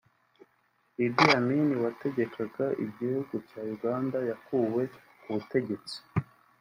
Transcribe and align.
Idi 1.05 1.25
Amin 1.37 1.69
wategekaga 1.83 2.65
igihugu 2.85 3.33
cya 3.49 3.61
Uganda 3.75 4.17
yakuwe 4.29 4.83
ku 5.21 5.29
butegetsi 5.35 5.97